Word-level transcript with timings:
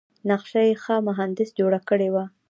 نقشه 0.29 0.59
یې 0.67 0.73
ښه 0.83 0.95
مهندس 1.07 1.49
جوړه 1.59 1.79
کړې 1.89 2.09
وه. 2.13 2.25